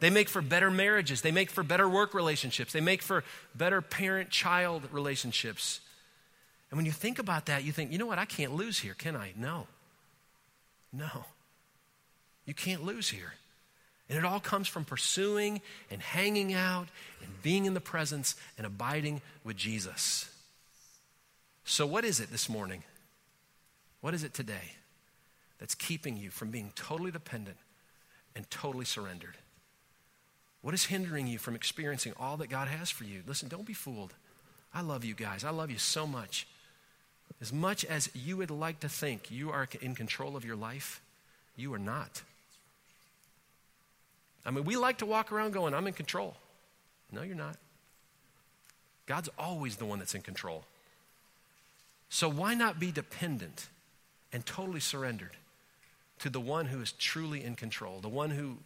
[0.00, 1.22] They make for better marriages.
[1.22, 2.72] They make for better work relationships.
[2.72, 5.80] They make for better parent child relationships.
[6.70, 8.18] And when you think about that, you think, you know what?
[8.18, 9.32] I can't lose here, can I?
[9.36, 9.66] No.
[10.92, 11.24] No.
[12.44, 13.34] You can't lose here.
[14.08, 15.60] And it all comes from pursuing
[15.90, 16.88] and hanging out
[17.22, 20.30] and being in the presence and abiding with Jesus.
[21.64, 22.84] So, what is it this morning?
[24.00, 24.76] What is it today?
[25.58, 27.56] That's keeping you from being totally dependent
[28.34, 29.36] and totally surrendered?
[30.62, 33.22] What is hindering you from experiencing all that God has for you?
[33.26, 34.14] Listen, don't be fooled.
[34.74, 35.44] I love you guys.
[35.44, 36.46] I love you so much.
[37.40, 41.00] As much as you would like to think you are in control of your life,
[41.56, 42.22] you are not.
[44.44, 46.36] I mean, we like to walk around going, I'm in control.
[47.12, 47.56] No, you're not.
[49.06, 50.64] God's always the one that's in control.
[52.08, 53.68] So why not be dependent
[54.32, 55.32] and totally surrendered?
[56.20, 58.56] To the one who is truly in control, the one who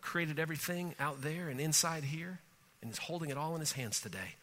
[0.00, 2.38] created everything out there and inside here
[2.80, 4.36] and is holding it all in his hands today.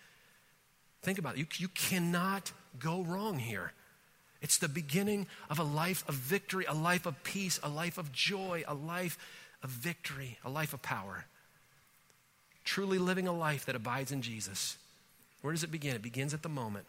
[1.01, 1.39] Think about it.
[1.39, 3.73] You, you cannot go wrong here.
[4.41, 8.11] It's the beginning of a life of victory, a life of peace, a life of
[8.11, 9.17] joy, a life
[9.63, 11.25] of victory, a life of power.
[12.65, 14.77] Truly living a life that abides in Jesus.
[15.41, 15.95] Where does it begin?
[15.95, 16.85] It begins at the moment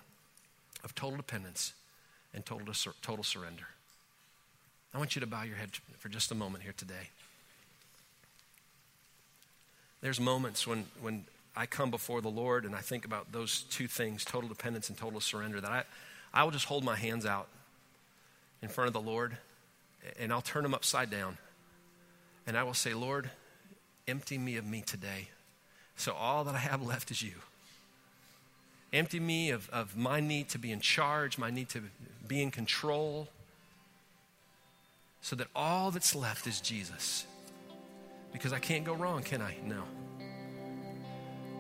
[0.82, 1.72] of total dependence
[2.32, 3.66] and total, total surrender.
[4.94, 7.10] I want you to bow your head for just a moment here today.
[10.00, 11.24] There's moments when, when
[11.56, 14.96] I come before the Lord and I think about those two things, total dependence and
[14.96, 15.82] total surrender, that I,
[16.32, 17.48] I will just hold my hands out
[18.62, 19.36] in front of the Lord
[20.20, 21.38] and I'll turn them upside down.
[22.46, 23.30] And I will say, Lord,
[24.06, 25.28] empty me of me today.
[25.96, 27.34] So all that I have left is you.
[28.92, 31.82] Empty me of, of my need to be in charge, my need to
[32.28, 33.28] be in control,
[35.24, 37.24] so that all that's left is Jesus.
[38.30, 39.56] Because I can't go wrong, can I?
[39.64, 39.82] No.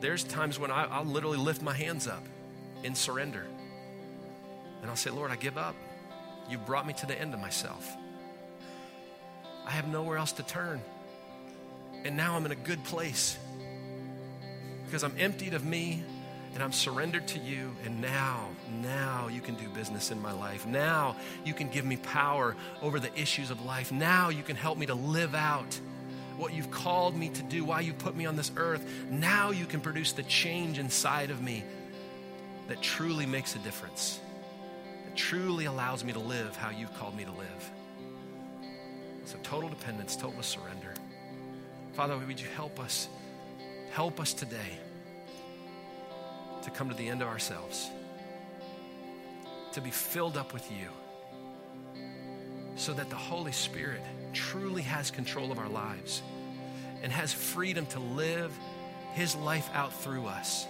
[0.02, 2.22] There's times when I, will literally lift my hands up
[2.82, 3.46] in surrender.
[4.82, 5.74] And I'll say, Lord, I give up.
[6.50, 7.90] You brought me to the end of myself.
[9.64, 10.82] I have nowhere else to turn.
[12.04, 13.38] And now I'm in a good place
[14.84, 16.04] because I'm emptied of me
[16.54, 17.74] and I'm surrendered to you.
[17.84, 18.48] And now,
[18.80, 20.66] now you can do business in my life.
[20.66, 23.92] Now you can give me power over the issues of life.
[23.92, 25.78] Now you can help me to live out
[26.36, 29.66] what you've called me to do, why you put me on this earth, now you
[29.66, 31.62] can produce the change inside of me
[32.66, 34.18] that truly makes a difference,
[35.04, 37.70] that truly allows me to live how you've called me to live.
[39.26, 40.94] So, total dependence, total surrender.
[41.92, 43.08] Father, we would you help us?
[43.92, 44.78] Help us today
[46.64, 47.90] to come to the end of ourselves,
[49.72, 50.88] to be filled up with you,
[52.76, 54.00] so that the Holy Spirit
[54.32, 56.22] truly has control of our lives
[57.02, 58.52] and has freedom to live
[59.12, 60.66] his life out through us.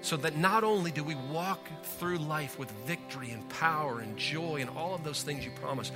[0.00, 1.66] So that not only do we walk
[1.98, 5.90] through life with victory and power and joy and all of those things you promise,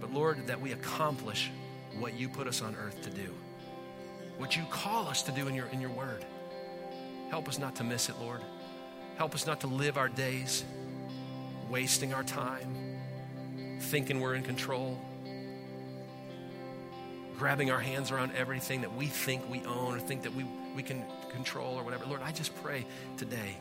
[0.00, 1.50] but Lord, that we accomplish
[1.98, 3.34] what you put us on earth to do,
[4.38, 6.24] what you call us to do in your, in your word.
[7.30, 8.40] Help us not to miss it, Lord.
[9.16, 10.64] Help us not to live our days
[11.68, 12.98] wasting our time,
[13.80, 14.98] thinking we're in control,
[17.38, 20.82] grabbing our hands around everything that we think we own or think that we, we
[20.82, 22.04] can control or whatever.
[22.06, 22.84] Lord, I just pray
[23.16, 23.56] today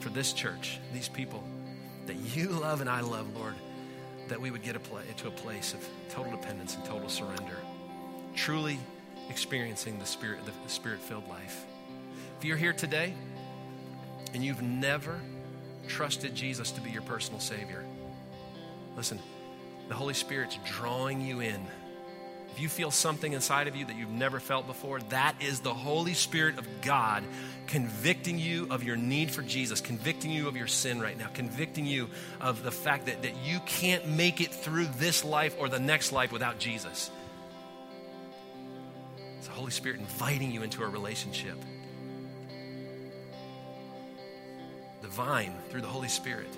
[0.00, 1.44] for this church, these people
[2.06, 3.54] that you love and I love, Lord,
[4.28, 7.58] that we would get a pla- to a place of total dependence and total surrender,
[8.34, 8.78] truly
[9.28, 11.66] experiencing the spirit, the spirit-filled life.
[12.38, 13.14] If you're here today
[14.32, 15.20] and you've never
[15.88, 17.84] trusted Jesus to be your personal Savior,
[18.96, 19.18] listen,
[19.88, 21.60] the Holy Spirit's drawing you in.
[22.52, 25.74] If you feel something inside of you that you've never felt before, that is the
[25.74, 27.24] Holy Spirit of God
[27.66, 31.86] convicting you of your need for Jesus, convicting you of your sin right now, convicting
[31.86, 32.08] you
[32.40, 36.12] of the fact that, that you can't make it through this life or the next
[36.12, 37.10] life without Jesus.
[39.38, 41.56] It's the Holy Spirit inviting you into a relationship.
[45.08, 46.48] The vine, through the Holy Spirit,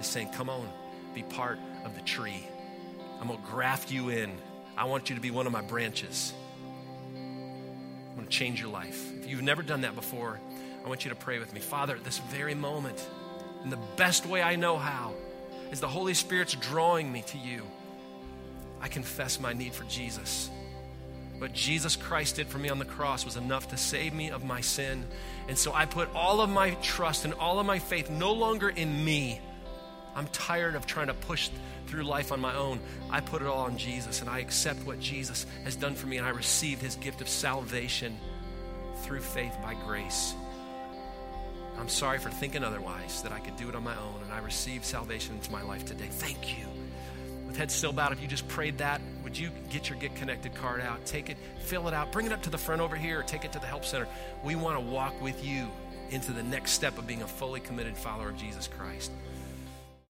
[0.00, 0.68] is saying, Come on,
[1.14, 2.46] be part of the tree.
[3.20, 4.32] I'm going to graft you in.
[4.76, 6.32] I want you to be one of my branches.
[7.14, 9.12] I'm going to change your life.
[9.20, 10.40] If you've never done that before,
[10.84, 11.60] I want you to pray with me.
[11.60, 13.06] Father, at this very moment,
[13.62, 15.12] in the best way I know how,
[15.70, 17.62] as the Holy Spirit's drawing me to you,
[18.80, 20.48] I confess my need for Jesus.
[21.38, 24.44] What Jesus Christ did for me on the cross was enough to save me of
[24.44, 25.06] my sin.
[25.48, 28.68] And so I put all of my trust and all of my faith no longer
[28.68, 29.40] in me.
[30.16, 31.50] I'm tired of trying to push
[31.86, 32.80] through life on my own.
[33.08, 36.16] I put it all on Jesus and I accept what Jesus has done for me
[36.16, 38.18] and I receive his gift of salvation
[39.02, 40.34] through faith by grace.
[41.78, 44.38] I'm sorry for thinking otherwise, that I could do it on my own, and I
[44.38, 46.08] receive salvation into my life today.
[46.10, 46.66] Thank you
[47.48, 50.54] with head still bowed, if you just prayed that, would you get your Get Connected
[50.54, 53.20] card out, take it, fill it out, bring it up to the front over here,
[53.20, 54.08] or take it to the Help Center?
[54.42, 55.68] We want to walk with you
[56.08, 59.10] into the next step of being a fully committed follower of Jesus Christ.